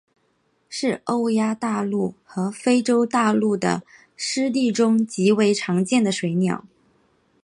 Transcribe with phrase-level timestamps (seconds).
[0.67, 3.83] 是欧亚大陆与非洲大陆的
[4.15, 6.65] 湿地中极为常见的水鸟。